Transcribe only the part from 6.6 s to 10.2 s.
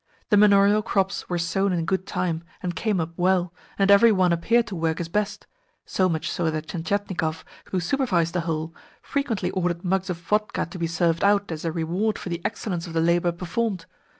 Tientietnikov, who supervised the whole, frequently ordered mugs of